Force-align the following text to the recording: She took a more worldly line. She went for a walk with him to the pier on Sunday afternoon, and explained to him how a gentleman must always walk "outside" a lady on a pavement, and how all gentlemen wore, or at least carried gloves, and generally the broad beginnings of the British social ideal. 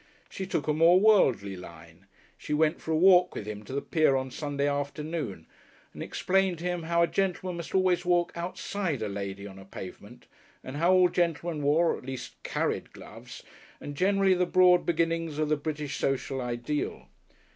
She 0.31 0.47
took 0.47 0.67
a 0.67 0.73
more 0.73 0.99
worldly 0.99 1.55
line. 1.55 2.07
She 2.35 2.55
went 2.55 2.81
for 2.81 2.91
a 2.91 2.97
walk 2.97 3.35
with 3.35 3.45
him 3.45 3.63
to 3.65 3.73
the 3.73 3.83
pier 3.83 4.15
on 4.15 4.31
Sunday 4.31 4.67
afternoon, 4.67 5.45
and 5.93 6.01
explained 6.01 6.57
to 6.57 6.63
him 6.63 6.81
how 6.81 7.03
a 7.03 7.07
gentleman 7.07 7.57
must 7.57 7.75
always 7.75 8.03
walk 8.03 8.31
"outside" 8.35 9.03
a 9.03 9.07
lady 9.07 9.45
on 9.45 9.59
a 9.59 9.65
pavement, 9.65 10.25
and 10.63 10.77
how 10.77 10.91
all 10.91 11.07
gentlemen 11.07 11.61
wore, 11.61 11.91
or 11.93 11.97
at 11.99 12.05
least 12.07 12.41
carried 12.41 12.93
gloves, 12.93 13.43
and 13.79 13.93
generally 13.93 14.33
the 14.33 14.47
broad 14.47 14.87
beginnings 14.87 15.37
of 15.37 15.49
the 15.49 15.55
British 15.55 15.97
social 15.97 16.41
ideal. 16.41 17.07